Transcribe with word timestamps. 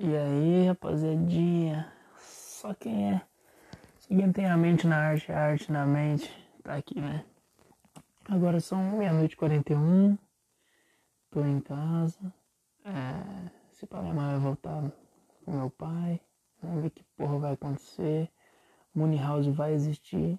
E 0.00 0.16
aí, 0.16 0.66
rapaziadinha? 0.68 1.92
Só 2.20 2.72
quem 2.72 3.14
é. 3.14 3.20
Só 3.98 4.08
quem 4.08 4.30
tem 4.30 4.46
a 4.46 4.56
mente 4.56 4.86
na 4.86 4.96
arte, 4.96 5.32
a 5.32 5.40
arte 5.40 5.72
na 5.72 5.84
mente, 5.84 6.30
tá 6.62 6.76
aqui, 6.76 7.00
né? 7.00 7.24
Agora 8.28 8.60
são 8.60 8.96
meia-noite 8.96 9.34
e 9.34 9.36
41. 9.36 10.16
Tô 11.32 11.44
em 11.44 11.60
casa. 11.60 12.32
É, 12.84 13.50
se 13.72 13.86
pra 13.86 14.00
minha 14.00 14.14
mãe 14.14 14.30
vai 14.30 14.38
voltar 14.38 14.84
com 15.44 15.50
meu 15.50 15.68
pai. 15.68 16.20
Vamos 16.62 16.82
ver 16.84 16.90
que 16.90 17.02
porra 17.16 17.38
vai 17.40 17.52
acontecer. 17.54 18.30
Money 18.94 19.18
House 19.18 19.48
vai 19.48 19.72
existir. 19.72 20.38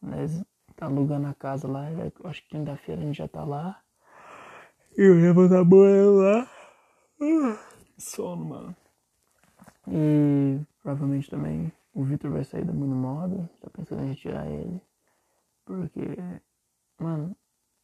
Nós 0.00 0.40
tá 0.76 0.86
alugando 0.86 1.26
a 1.26 1.34
casa 1.34 1.66
lá. 1.66 1.86
Acho 2.26 2.42
que 2.42 2.50
quinta-feira 2.50 3.02
a 3.02 3.04
gente 3.04 3.16
já 3.16 3.26
tá 3.26 3.42
lá. 3.42 3.82
E 4.96 5.02
eu 5.02 5.20
já 5.20 5.32
vou 5.32 5.46
estar 5.46 5.62
lá. 5.62 6.48
Sono, 7.98 8.44
mano. 8.44 8.83
E 9.88 10.60
provavelmente 10.82 11.30
também 11.30 11.72
o 11.92 12.02
Victor 12.02 12.30
vai 12.30 12.44
sair 12.44 12.64
da 12.64 12.72
Mob. 12.72 13.48
Tá 13.60 13.70
pensando 13.70 14.02
em 14.02 14.08
retirar 14.08 14.46
ele. 14.46 14.80
Porque, 15.64 16.00
mano, 16.98 17.36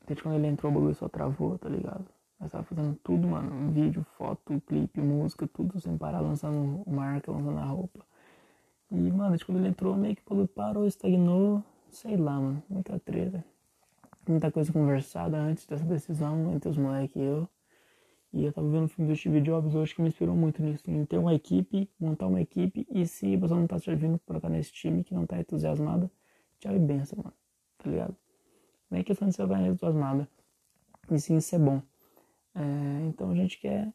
desde 0.07 0.23
quando 0.23 0.37
ele 0.37 0.49
entrou 0.49 0.71
o 0.71 0.75
bagulho 0.75 0.95
só 0.95 1.09
travou, 1.09 1.59
tá 1.59 1.69
ligado? 1.69 2.07
Nós 2.39 2.51
tava 2.51 2.65
fazendo 2.65 2.99
tudo, 3.03 3.29
mano. 3.29 3.71
Vídeo, 3.71 4.05
foto, 4.17 4.61
clipe, 4.67 5.01
música, 5.01 5.47
tudo 5.47 5.79
sem 5.81 5.97
parar, 5.97 6.21
lançando 6.21 6.83
marca, 6.91 7.31
lançando 7.31 7.59
a 7.59 7.65
roupa. 7.65 8.01
E, 8.91 8.95
mano, 8.95 9.31
desde 9.31 9.45
quando 9.45 9.59
ele 9.59 9.69
entrou, 9.69 9.97
meio 9.97 10.17
que 10.17 10.23
o 10.27 10.31
bagulho 10.31 10.49
parou, 10.49 10.87
estagnou. 10.87 11.63
Sei 11.91 12.17
lá, 12.17 12.41
mano. 12.41 12.63
Muita 12.69 12.99
treta. 12.99 13.45
Muita 14.27 14.51
coisa 14.51 14.73
conversada 14.73 15.37
antes 15.37 15.67
dessa 15.67 15.85
decisão 15.85 16.53
entre 16.53 16.69
os 16.69 16.77
moleques 16.77 17.17
e 17.17 17.21
eu. 17.21 17.49
E 18.33 18.45
eu 18.45 18.53
tava 18.53 18.69
vendo 18.69 18.85
o 18.85 18.89
filme 18.89 19.11
do 19.11 19.17
Steve 19.17 19.41
Jobs 19.41 19.75
hoje 19.75 19.95
que 19.95 20.01
me 20.01 20.09
inspirou 20.09 20.37
muito 20.37 20.63
nisso. 20.63 20.89
Em 20.89 21.05
ter 21.05 21.19
uma 21.19 21.35
equipe, 21.35 21.91
montar 21.99 22.29
uma 22.29 22.41
equipe. 22.41 22.87
E 22.91 23.05
se 23.07 23.37
você 23.37 23.55
não 23.55 23.67
tá 23.67 23.79
servindo 23.79 24.19
pra 24.21 24.37
estar 24.37 24.49
nesse 24.49 24.73
time 24.73 25.03
que 25.03 25.13
não 25.13 25.27
tá 25.27 25.39
entusiasmado, 25.39 26.09
tchau 26.61 26.75
e 26.75 26.79
benção, 26.79 27.19
mano. 27.19 27.37
Tá 27.79 27.91
ligado? 27.91 28.17
Nem 28.89 29.01
é 29.01 29.05
questão 29.05 29.29
de 29.29 29.35
ser 29.35 29.43
entusiasmado. 29.43 30.29
E 31.11 31.19
sim 31.19 31.41
ser 31.41 31.59
bom. 31.59 31.83
É, 32.55 33.07
então 33.07 33.31
a 33.31 33.35
gente 33.35 33.59
quer 33.59 33.93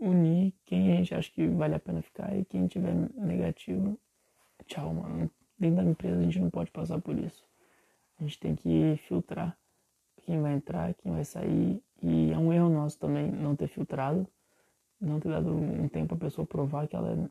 unir 0.00 0.54
quem 0.64 0.92
a 0.92 0.96
gente 0.96 1.14
acha 1.14 1.30
que 1.30 1.46
vale 1.46 1.74
a 1.74 1.80
pena 1.80 2.02
ficar 2.02 2.36
e 2.36 2.44
quem 2.44 2.66
tiver 2.66 2.94
negativo, 3.14 3.98
tchau, 4.66 4.94
mano. 4.94 5.30
Dentro 5.58 5.84
da 5.84 5.90
empresa 5.90 6.18
a 6.18 6.22
gente 6.22 6.40
não 6.40 6.50
pode 6.50 6.70
passar 6.70 7.00
por 7.00 7.18
isso. 7.18 7.44
A 8.18 8.22
gente 8.22 8.38
tem 8.38 8.54
que 8.54 8.96
filtrar 9.06 9.58
quem 10.24 10.40
vai 10.40 10.54
entrar, 10.54 10.94
quem 10.94 11.12
vai 11.12 11.24
sair. 11.24 11.82
E 12.02 12.32
é 12.32 12.38
um 12.38 12.52
erro 12.52 12.68
nosso 12.68 12.98
também 12.98 13.30
não 13.30 13.54
ter 13.56 13.68
filtrado, 13.68 14.26
não 15.00 15.20
ter 15.20 15.30
dado 15.30 15.54
um 15.54 15.88
tempo 15.88 16.14
a 16.14 16.18
pessoa 16.18 16.46
provar 16.46 16.86
que 16.86 16.96
ela 16.96 17.30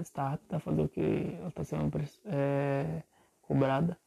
está 0.00 0.32
apta 0.32 0.56
a 0.56 0.60
fazer 0.60 0.82
o 0.82 0.88
que 0.88 1.00
ela 1.38 1.48
está 1.48 1.64
sendo 1.64 1.90
é, 2.26 3.02
cobrada. 3.42 3.98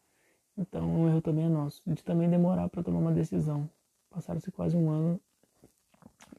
Então, 0.57 0.87
um 0.87 1.07
erro 1.07 1.21
também 1.21 1.45
é 1.45 1.49
nosso, 1.49 1.81
de 1.85 2.03
também 2.03 2.29
demorar 2.29 2.69
para 2.69 2.83
tomar 2.83 2.99
uma 2.99 3.11
decisão. 3.11 3.69
Passaram-se 4.09 4.51
quase 4.51 4.77
um 4.77 4.89
ano 4.89 5.19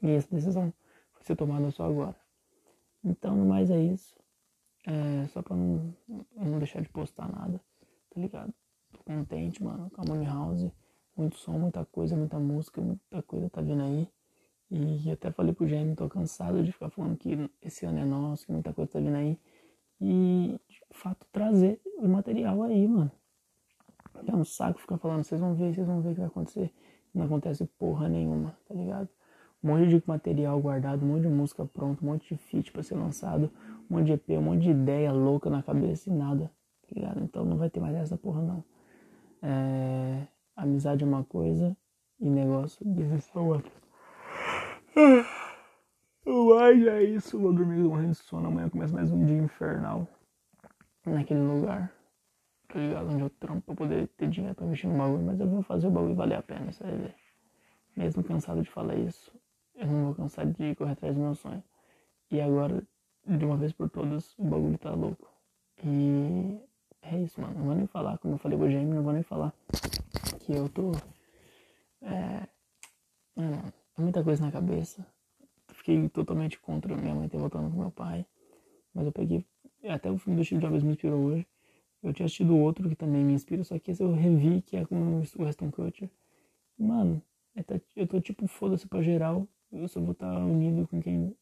e 0.00 0.10
essa 0.10 0.28
decisão 0.32 0.72
foi 1.12 1.24
ser 1.24 1.36
tomada 1.36 1.70
só 1.70 1.86
agora. 1.86 2.16
Então, 3.02 3.36
no 3.36 3.44
mais 3.44 3.70
é 3.70 3.80
isso. 3.80 4.14
É, 4.86 5.26
só 5.28 5.42
pra 5.42 5.56
não, 5.56 5.94
não 6.36 6.58
deixar 6.58 6.82
de 6.82 6.88
postar 6.88 7.28
nada, 7.28 7.60
tá 8.10 8.20
ligado? 8.20 8.52
Tô 8.92 9.02
contente, 9.02 9.62
mano, 9.62 9.90
com 9.90 10.02
a 10.02 10.04
Money 10.04 10.26
House. 10.26 10.70
Muito 11.16 11.36
som, 11.36 11.58
muita 11.58 11.84
coisa, 11.84 12.16
muita 12.16 12.38
música, 12.38 12.80
muita 12.80 13.22
coisa 13.22 13.48
tá 13.48 13.60
vindo 13.60 13.82
aí. 13.82 14.08
E 14.70 15.10
até 15.10 15.30
falei 15.30 15.52
pro 15.52 15.68
Jaime, 15.68 15.94
tô 15.94 16.08
cansado 16.08 16.62
de 16.62 16.72
ficar 16.72 16.90
falando 16.90 17.16
que 17.16 17.48
esse 17.62 17.86
ano 17.86 18.00
é 18.00 18.04
nosso, 18.04 18.46
que 18.46 18.52
muita 18.52 18.72
coisa 18.72 18.90
tá 18.90 18.98
vindo 18.98 19.14
aí. 19.14 19.38
E, 20.00 20.58
de 20.68 20.80
fato, 20.90 21.26
trazer 21.30 21.80
o 21.98 22.08
material 22.08 22.62
aí, 22.62 22.88
mano. 22.88 23.12
É 24.26 24.34
um 24.34 24.44
saco 24.44 24.80
ficar 24.80 24.98
falando, 24.98 25.24
vocês 25.24 25.40
vão 25.40 25.54
ver, 25.54 25.74
vocês 25.74 25.86
vão 25.86 26.00
ver 26.00 26.10
o 26.10 26.14
que 26.14 26.20
vai 26.20 26.28
acontecer. 26.28 26.72
Não 27.14 27.26
acontece 27.26 27.64
porra 27.78 28.08
nenhuma, 28.08 28.56
tá 28.66 28.74
ligado? 28.74 29.08
Um 29.62 29.68
monte 29.68 29.88
de 29.88 30.02
material 30.06 30.60
guardado, 30.60 31.04
um 31.04 31.08
monte 31.08 31.22
de 31.22 31.28
música 31.28 31.64
pronta, 31.64 32.04
um 32.04 32.08
monte 32.08 32.34
de 32.34 32.36
feat 32.36 32.72
pra 32.72 32.82
ser 32.82 32.96
lançado, 32.96 33.50
um 33.88 33.96
monte 33.96 34.06
de 34.06 34.12
EP, 34.12 34.30
um 34.30 34.42
monte 34.42 34.62
de 34.62 34.70
ideia 34.70 35.12
louca 35.12 35.48
na 35.48 35.62
cabeça 35.62 36.10
e 36.10 36.12
nada, 36.12 36.50
tá 36.82 36.88
ligado? 36.94 37.22
Então 37.22 37.44
não 37.44 37.56
vai 37.56 37.70
ter 37.70 37.80
mais 37.80 37.94
essa 37.94 38.16
porra 38.16 38.42
não. 38.42 38.64
É... 39.42 40.26
Amizade 40.56 41.02
é 41.02 41.06
uma 41.06 41.24
coisa 41.24 41.76
e 42.20 42.30
negócio 42.30 42.86
business 42.86 43.28
é 43.34 43.38
outra. 43.38 43.72
Mas 46.24 46.86
é 46.86 47.02
isso, 47.02 47.40
vou 47.40 47.52
dormir 47.52 47.82
morrendo 47.82 48.12
de 48.12 48.18
sono. 48.18 48.46
Amanhã 48.46 48.68
começa 48.68 48.94
mais 48.94 49.10
um 49.10 49.24
dia 49.26 49.36
infernal 49.36 50.06
naquele 51.04 51.40
lugar, 51.40 51.92
tá 52.68 52.78
ligado? 52.78 53.10
Onde 53.10 53.22
eu 53.22 53.30
trampo 53.30 53.62
pra 53.62 53.74
poder 53.74 54.06
ter 54.16 54.28
dinheiro 54.28 54.54
pra 54.54 54.64
investir 54.64 54.88
no 54.88 54.96
bagulho. 54.96 55.24
Mas 55.24 55.40
eu 55.40 55.48
vou 55.48 55.62
fazer 55.62 55.88
o 55.88 55.90
bagulho 55.90 56.14
valer 56.14 56.36
a 56.36 56.42
pena, 56.42 56.70
você 56.70 56.84
vai 56.84 56.96
ver. 56.98 57.14
Mesmo 57.96 58.22
cansado 58.22 58.62
de 58.62 58.70
falar 58.70 58.94
isso, 58.94 59.32
eu 59.74 59.86
não 59.88 60.04
vou 60.04 60.14
cansar 60.14 60.46
de 60.46 60.74
correr 60.76 60.92
atrás 60.92 61.14
do 61.16 61.20
meu 61.20 61.34
sonho. 61.34 61.62
E 62.30 62.40
agora, 62.40 62.80
de 63.26 63.44
uma 63.44 63.56
vez 63.56 63.72
por 63.72 63.90
todas, 63.90 64.38
o 64.38 64.44
bagulho 64.44 64.78
tá 64.78 64.92
louco. 64.92 65.28
E 65.82 66.60
é 67.02 67.18
isso, 67.18 67.40
mano. 67.40 67.54
Não 67.58 67.64
vou 67.64 67.74
nem 67.74 67.86
falar, 67.86 68.18
como 68.18 68.34
eu 68.34 68.38
falei 68.38 68.56
pro 68.56 68.70
Jamie, 68.70 68.94
não 68.94 69.02
vou 69.02 69.12
nem 69.12 69.22
falar 69.24 69.52
que 70.44 70.52
eu 70.52 70.68
tô. 70.68 70.92
É. 72.02 72.46
Mano, 73.34 73.72
muita 73.96 74.22
coisa 74.22 74.44
na 74.44 74.52
cabeça. 74.52 75.06
Fiquei 75.72 76.08
totalmente 76.08 76.58
contra 76.60 76.96
minha 76.96 77.14
mãe 77.14 77.28
ter 77.28 77.38
voltado 77.38 77.70
com 77.70 77.78
meu 77.78 77.90
pai. 77.90 78.26
Mas 78.92 79.06
eu 79.06 79.12
peguei. 79.12 79.44
Até 79.88 80.10
o 80.10 80.18
filme 80.18 80.38
do 80.38 80.44
Steve 80.44 80.60
Jobs 80.60 80.82
me 80.82 80.92
inspirou 80.92 81.20
hoje. 81.20 81.46
Eu 82.02 82.12
tinha 82.12 82.26
assistido 82.26 82.56
outro 82.56 82.88
que 82.88 82.94
também 82.94 83.24
me 83.24 83.32
inspira, 83.32 83.64
só 83.64 83.78
que 83.78 83.90
esse 83.90 84.02
eu 84.02 84.12
revi, 84.12 84.60
que 84.60 84.76
é 84.76 84.84
com 84.84 84.94
o 84.96 85.22
Weston 85.38 85.70
Kutcher. 85.70 86.10
Mano, 86.78 87.22
eu 87.96 88.06
tô 88.06 88.20
tipo 88.20 88.46
foda-se 88.46 88.86
pra 88.86 89.02
geral. 89.02 89.48
Eu 89.72 89.88
só 89.88 90.00
vou 90.00 90.12
estar 90.12 90.32
tá 90.32 90.44
unido 90.44 90.86
com 90.86 91.00
quem, 91.00 91.34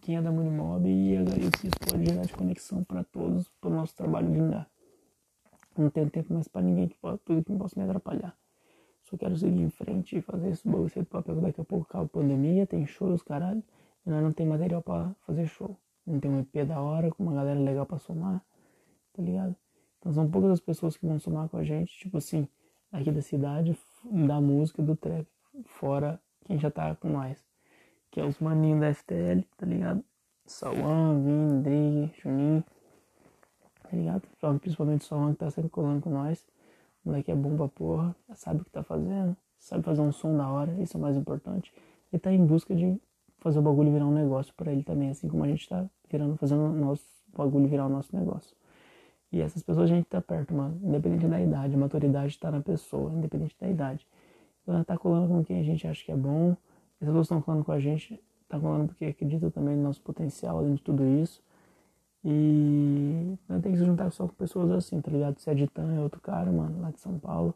quem 0.00 0.16
é 0.16 0.22
da 0.22 0.32
Mob 0.32 0.88
e 0.88 1.16
o 1.16 1.50
que 1.52 1.68
isso 1.68 1.78
pode 1.88 2.04
gerar 2.04 2.22
de 2.22 2.32
conexão 2.32 2.82
para 2.82 3.04
todos, 3.04 3.48
para 3.60 3.70
o 3.70 3.74
nosso 3.74 3.94
trabalho 3.94 4.28
brindar. 4.28 4.68
Não 5.76 5.90
tenho 5.90 6.08
tempo 6.10 6.32
mais 6.32 6.48
para 6.48 6.62
ninguém 6.62 6.88
que 6.88 6.96
pode, 6.96 7.18
tudo 7.18 7.44
que 7.44 7.54
possa 7.54 7.78
me 7.78 7.84
atrapalhar. 7.84 8.36
Só 9.04 9.16
quero 9.16 9.36
seguir 9.36 9.62
em 9.62 9.70
frente 9.70 10.16
e 10.16 10.20
fazer 10.20 10.48
esse 10.48 10.66
bagulho 10.66 10.90
do 10.90 11.04
papel. 11.04 11.40
Daqui 11.40 11.60
a 11.60 11.64
pouco 11.64 11.86
acaba 11.88 12.04
a 12.04 12.08
pandemia, 12.08 12.66
tem 12.66 12.86
shows, 12.86 13.22
caralho. 13.22 13.62
E 14.04 14.10
nós 14.10 14.22
não 14.22 14.32
tem 14.32 14.46
material 14.46 14.82
para 14.82 15.14
fazer 15.26 15.46
show. 15.46 15.76
Não 16.06 16.18
tem 16.18 16.30
um 16.30 16.40
EP 16.40 16.66
da 16.66 16.80
hora, 16.80 17.10
com 17.10 17.22
uma 17.22 17.34
galera 17.34 17.58
legal 17.58 17.84
para 17.84 17.98
somar, 17.98 18.42
tá 19.12 19.22
ligado? 19.22 19.54
Então 19.98 20.12
são 20.12 20.30
poucas 20.30 20.52
as 20.52 20.60
pessoas 20.60 20.96
que 20.96 21.06
vão 21.06 21.18
somar 21.18 21.48
com 21.48 21.56
a 21.56 21.64
gente, 21.64 21.92
tipo 21.98 22.18
assim, 22.18 22.48
aqui 22.90 23.10
da 23.10 23.22
cidade, 23.22 23.76
da 24.04 24.40
música, 24.40 24.82
do 24.82 24.96
trap. 24.96 25.26
Fora 25.64 26.20
quem 26.44 26.58
já 26.58 26.70
tá 26.70 26.94
com 26.94 27.08
nós. 27.08 27.44
Que 28.10 28.20
é 28.20 28.24
os 28.24 28.38
maninhos 28.38 28.80
da 28.80 28.94
FTL, 28.94 29.42
tá 29.56 29.66
ligado? 29.66 30.04
Sauan, 30.46 31.22
Vini, 31.22 31.62
Drig, 31.62 32.12
Juninho 32.22 32.64
tá 33.88 33.96
ligado? 33.96 34.22
Principalmente 34.60 35.02
o 35.02 35.04
Salão 35.04 35.32
que 35.32 35.38
tá 35.38 35.50
sempre 35.50 35.70
colando 35.70 36.00
com 36.00 36.10
nós. 36.10 36.44
O 37.04 37.08
moleque 37.08 37.30
é 37.30 37.34
bom 37.34 37.56
pra 37.56 37.68
porra, 37.68 38.16
sabe 38.34 38.60
o 38.60 38.64
que 38.64 38.70
tá 38.70 38.82
fazendo, 38.82 39.36
sabe 39.58 39.82
fazer 39.84 40.00
um 40.00 40.12
som 40.12 40.36
da 40.36 40.48
hora, 40.48 40.72
isso 40.80 40.96
é 40.96 40.98
o 40.98 41.02
mais 41.02 41.16
importante. 41.16 41.72
Ele 42.12 42.20
tá 42.20 42.32
em 42.32 42.44
busca 42.44 42.74
de 42.74 43.00
fazer 43.38 43.58
o 43.58 43.62
bagulho 43.62 43.92
virar 43.92 44.06
um 44.06 44.14
negócio 44.14 44.52
para 44.54 44.72
ele 44.72 44.82
também, 44.82 45.10
assim 45.10 45.28
como 45.28 45.44
a 45.44 45.48
gente 45.48 45.68
tá 45.68 45.86
virando, 46.10 46.36
fazendo 46.36 46.62
o 46.62 46.72
nosso 46.72 47.04
bagulho 47.36 47.68
virar 47.68 47.86
o 47.86 47.88
nosso 47.88 48.14
negócio. 48.16 48.56
E 49.30 49.40
essas 49.40 49.62
pessoas 49.62 49.90
a 49.90 49.94
gente 49.94 50.06
tá 50.06 50.20
perto, 50.20 50.54
mano, 50.54 50.80
independente 50.82 51.26
da 51.26 51.40
idade, 51.40 51.74
a 51.74 51.78
maturidade 51.78 52.38
tá 52.38 52.50
na 52.50 52.60
pessoa, 52.60 53.12
independente 53.12 53.56
da 53.60 53.68
idade. 53.68 54.06
Então 54.62 54.82
tá 54.82 54.96
colando 54.98 55.28
com 55.28 55.44
quem 55.44 55.60
a 55.60 55.62
gente 55.62 55.86
acha 55.86 56.04
que 56.04 56.10
é 56.10 56.16
bom, 56.16 56.56
essas 57.00 57.08
pessoas 57.08 57.26
estão 57.26 57.42
falando 57.42 57.64
com 57.64 57.72
a 57.72 57.78
gente, 57.78 58.20
tá 58.48 58.58
colando 58.58 58.86
porque 58.86 59.04
acreditam 59.04 59.50
também 59.50 59.76
no 59.76 59.82
nosso 59.82 60.00
potencial, 60.00 60.58
além 60.58 60.74
de 60.74 60.82
tudo 60.82 61.04
isso. 61.04 61.42
E 62.28 63.38
não 63.48 63.60
tem 63.60 63.70
que 63.70 63.78
se 63.78 63.84
juntar 63.84 64.10
só 64.10 64.26
com 64.26 64.34
pessoas 64.34 64.72
assim, 64.72 65.00
tá 65.00 65.12
ligado? 65.12 65.38
Se 65.38 65.48
é 65.48 65.54
de 65.54 65.68
Tan, 65.68 65.94
é 65.94 66.00
outro 66.00 66.20
cara, 66.20 66.50
mano, 66.50 66.80
lá 66.80 66.90
de 66.90 67.00
São 67.00 67.16
Paulo. 67.20 67.54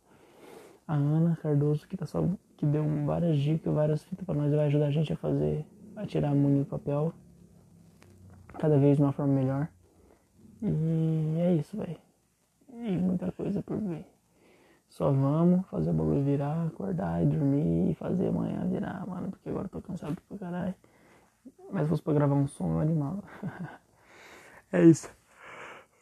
A 0.87 0.95
Ana 0.95 1.37
Cardoso, 1.43 1.89
que 1.89 1.97
tá 1.97 2.07
só. 2.07 2.25
que 2.57 2.65
deu 2.65 2.85
várias 3.05 3.37
dicas, 3.39 3.75
várias 3.75 4.05
fitas 4.05 4.25
pra 4.25 4.33
nós, 4.33 4.55
vai 4.55 4.67
ajudar 4.67 4.87
a 4.87 4.91
gente 4.93 5.13
a 5.13 5.17
fazer, 5.17 5.67
a 5.97 6.07
tirar 6.07 6.31
a 6.31 6.35
muni 6.37 6.61
do 6.61 6.67
papel. 6.67 7.13
Cada 8.61 8.79
vez 8.79 8.97
de 8.97 9.03
uma 9.03 9.11
forma 9.11 9.35
melhor. 9.35 9.69
E 10.63 11.41
é 11.41 11.55
isso, 11.57 11.77
velho. 11.77 11.99
E 12.73 12.97
muita 12.97 13.33
coisa 13.33 13.61
por 13.65 13.77
vir. 13.77 14.07
Só 14.89 15.11
vamos 15.11 15.67
fazer 15.67 15.91
o 15.91 15.95
bagulho 15.95 16.23
virar, 16.23 16.69
acordar 16.69 17.21
e 17.25 17.27
dormir 17.27 17.91
e 17.91 17.95
fazer 17.95 18.29
amanhã 18.29 18.65
virar, 18.69 19.05
mano. 19.05 19.31
Porque 19.31 19.49
agora 19.49 19.65
eu 19.65 19.71
tô 19.71 19.81
cansado 19.81 20.17
pra 20.29 20.39
caralho. 20.39 20.75
Mas 21.73 21.85
se 21.85 21.89
fosse 21.89 22.03
pra 22.03 22.13
gravar 22.13 22.37
um 22.37 22.47
som, 22.47 22.75
eu 22.75 22.81
animava. 22.81 23.25
É 24.73 24.85
isso. 24.85 25.11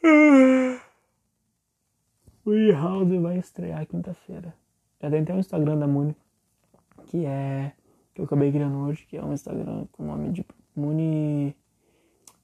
O 2.45 2.53
E-House 2.53 3.21
vai 3.21 3.37
estrear 3.37 3.85
quinta-feira. 3.85 4.55
Já 4.99 5.09
tem 5.11 5.21
até 5.21 5.33
um 5.33 5.39
Instagram 5.39 5.77
da 5.77 5.85
Muni, 5.85 6.15
que 7.05 7.23
é. 7.25 7.73
que 8.13 8.21
eu 8.21 8.25
acabei 8.25 8.51
criando 8.51 8.77
hoje, 8.79 9.05
que 9.05 9.17
é 9.17 9.23
um 9.23 9.33
Instagram 9.33 9.85
com 9.91 10.01
o 10.01 10.05
nome 10.07 10.31
de 10.31 10.43
Muni 10.75 11.55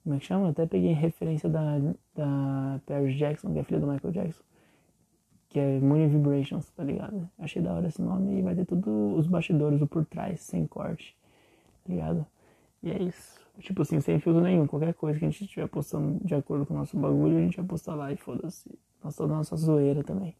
Como 0.04 0.16
é 0.16 0.19
que 0.19 0.25
chama? 0.25 0.50
Até 0.50 0.68
peguei 0.68 0.94
referência 0.94 1.50
da, 1.50 1.80
da 2.13 2.80
Paris 2.86 3.18
Jackson, 3.18 3.51
que 3.51 3.60
é 3.60 3.63
filha 3.63 3.80
do 3.80 3.88
Michael 3.88 4.13
Jackson. 4.13 4.44
Que 5.50 5.60
é 5.60 5.80
Money 5.80 6.07
Vibrations, 6.07 6.69
tá 6.69 6.83
ligado? 6.83 7.27
Achei 7.39 7.62
da 7.62 7.74
hora 7.74 7.88
esse 7.88 8.01
nome 8.01 8.38
e 8.38 8.42
vai 8.44 8.54
ter 8.54 8.66
tudo 8.66 9.16
os 9.16 9.25
bastidores, 9.25 9.81
o 9.81 9.88
por 9.88 10.06
trás, 10.06 10.42
sem 10.42 10.68
corte, 10.68 11.18
tá 11.83 11.94
ligado? 11.94 12.25
E 12.83 12.92
é 12.92 13.01
isso. 13.01 13.44
Tipo 13.59 13.81
assim, 13.83 13.99
sem 14.01 14.19
filtro 14.19 14.41
nenhum. 14.41 14.67
Qualquer 14.67 14.93
coisa 14.93 15.17
que 15.17 15.25
a 15.25 15.29
gente 15.29 15.43
estiver 15.43 15.67
postando 15.67 16.19
de 16.23 16.35
acordo 16.35 16.65
com 16.65 16.73
o 16.73 16.77
nosso 16.77 16.97
bagulho, 16.97 17.37
a 17.37 17.41
gente 17.41 17.57
vai 17.57 17.65
postar 17.65 17.95
lá 17.95 18.11
e 18.11 18.17
foda-se. 18.17 18.69
Nossa, 19.03 19.25
nossa 19.27 19.55
zoeira 19.55 20.03
também. 20.03 20.35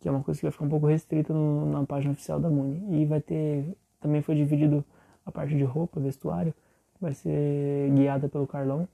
Que 0.00 0.08
é 0.08 0.10
uma 0.10 0.22
coisa 0.22 0.38
que 0.38 0.46
vai 0.46 0.52
ficar 0.52 0.64
um 0.64 0.68
pouco 0.68 0.86
restrita 0.86 1.32
no, 1.32 1.70
na 1.70 1.84
página 1.84 2.12
oficial 2.12 2.40
da 2.40 2.48
Muni. 2.48 3.02
E 3.02 3.04
vai 3.06 3.20
ter. 3.20 3.76
Também 4.00 4.22
foi 4.22 4.34
dividido 4.34 4.84
a 5.26 5.32
parte 5.32 5.56
de 5.56 5.64
roupa, 5.64 6.00
vestuário. 6.00 6.54
Vai 7.00 7.14
ser 7.14 7.90
guiada 7.94 8.28
pelo 8.28 8.46
Carlão. 8.46 8.88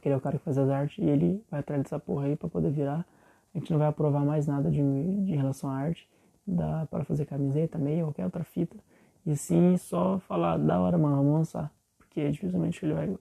Que 0.00 0.08
ele 0.08 0.14
é 0.14 0.16
o 0.16 0.20
cara 0.20 0.38
que 0.38 0.44
faz 0.44 0.58
as 0.58 0.68
artes. 0.68 0.98
E 0.98 1.08
ele 1.08 1.42
vai 1.50 1.60
atrás 1.60 1.82
dessa 1.82 1.98
porra 1.98 2.26
aí 2.26 2.36
pra 2.36 2.48
poder 2.48 2.70
virar. 2.70 3.06
A 3.54 3.58
gente 3.58 3.70
não 3.70 3.78
vai 3.78 3.88
aprovar 3.88 4.24
mais 4.24 4.46
nada 4.46 4.70
de, 4.70 4.82
de 5.24 5.34
relação 5.34 5.70
à 5.70 5.76
arte. 5.76 6.08
Dá 6.46 6.86
para 6.90 7.04
fazer 7.04 7.24
camiseta, 7.24 7.78
meia, 7.78 8.04
qualquer 8.04 8.24
outra 8.24 8.44
fita. 8.44 8.76
E 9.24 9.34
sim, 9.36 9.76
só 9.78 10.18
falar, 10.18 10.58
da 10.58 10.78
hora, 10.80 10.98
mano, 10.98 11.16
vamos 11.16 11.32
lançar 11.32 11.72
porque 12.14 12.30
dificilmente 12.30 12.84
ele 12.84 12.94
vai. 12.94 13.18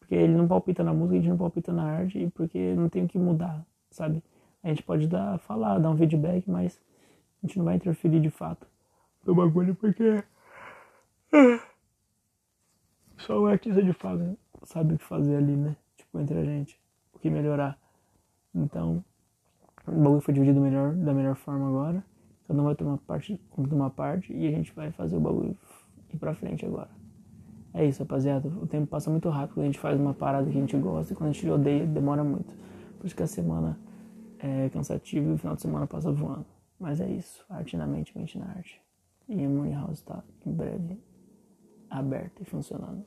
Porque 0.00 0.14
ele 0.16 0.34
não 0.34 0.48
palpita 0.48 0.82
na 0.82 0.92
música, 0.92 1.14
a 1.14 1.20
gente 1.20 1.30
não 1.30 1.38
palpita 1.38 1.72
na 1.72 1.84
arte, 1.84 2.18
e 2.18 2.28
porque 2.30 2.74
não 2.74 2.88
tem 2.88 3.04
o 3.04 3.08
que 3.08 3.16
mudar, 3.16 3.64
sabe? 3.90 4.22
A 4.62 4.68
gente 4.68 4.82
pode 4.82 5.06
dar, 5.06 5.38
falar, 5.38 5.78
dar 5.78 5.90
um 5.90 5.96
feedback, 5.96 6.50
mas 6.50 6.78
a 7.42 7.46
gente 7.46 7.56
não 7.56 7.64
vai 7.64 7.76
interferir 7.76 8.20
de 8.20 8.30
fato 8.30 8.66
no 9.24 9.34
bagulho, 9.34 9.74
porque. 9.76 10.22
Só 13.18 13.40
o 13.40 13.46
artista 13.46 13.82
de 13.82 13.92
fato 13.92 14.36
sabe 14.64 14.94
o 14.94 14.98
que 14.98 15.04
fazer 15.04 15.36
ali, 15.36 15.56
né? 15.56 15.76
Tipo, 15.96 16.20
entre 16.20 16.36
a 16.36 16.44
gente, 16.44 16.78
o 17.14 17.18
que 17.18 17.30
melhorar. 17.30 17.78
Então, 18.54 19.02
o 19.86 19.92
bagulho 19.92 20.20
foi 20.20 20.34
dividido 20.34 20.60
melhor, 20.60 20.92
da 20.92 21.14
melhor 21.14 21.36
forma 21.36 21.68
agora. 21.68 22.04
Cada 22.46 22.60
um 22.60 22.64
vai 22.64 22.74
tomar 22.74 22.98
parte, 22.98 23.40
uma 23.56 23.88
parte 23.90 24.32
e 24.34 24.46
a 24.46 24.50
gente 24.50 24.72
vai 24.74 24.90
fazer 24.90 25.16
o 25.16 25.20
bagulho 25.20 25.56
ir 26.12 26.18
pra 26.18 26.34
frente 26.34 26.66
agora. 26.66 27.03
É 27.74 27.84
isso, 27.84 28.02
rapaziada. 28.02 28.48
O 28.48 28.66
tempo 28.66 28.86
passa 28.86 29.10
muito 29.10 29.28
rápido. 29.28 29.60
A 29.60 29.64
gente 29.64 29.80
faz 29.80 29.98
uma 29.98 30.14
parada 30.14 30.48
que 30.48 30.56
a 30.56 30.60
gente 30.60 30.76
gosta 30.76 31.12
e 31.12 31.16
quando 31.16 31.30
a 31.30 31.32
gente 31.32 31.50
odeia, 31.50 31.84
demora 31.84 32.22
muito. 32.22 32.54
Por 32.98 33.06
isso 33.06 33.16
que 33.16 33.22
a 33.22 33.26
semana 33.26 33.76
é 34.38 34.68
cansativa 34.68 35.28
e 35.28 35.32
o 35.32 35.36
final 35.36 35.56
de 35.56 35.62
semana 35.62 35.86
passa 35.86 36.12
voando. 36.12 36.46
Mas 36.78 37.00
é 37.00 37.10
isso. 37.10 37.44
Arte 37.50 37.76
na 37.76 37.86
mente, 37.86 38.16
mente 38.16 38.38
na 38.38 38.46
arte. 38.46 38.80
E 39.28 39.44
a 39.44 39.48
Money 39.48 39.74
House 39.74 39.98
está 39.98 40.22
em 40.46 40.52
breve 40.52 41.00
aberta 41.90 42.42
e 42.42 42.44
funcionando. 42.44 43.04